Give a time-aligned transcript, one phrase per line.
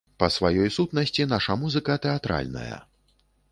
[0.21, 2.83] Па сваёй сутнасці наша музыка тэатральная.